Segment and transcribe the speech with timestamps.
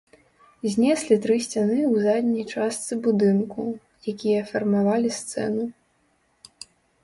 [0.75, 3.61] Знеслі тры сцяны ў задняй частцы будынку,
[4.15, 5.63] якія фармавалі сцэну.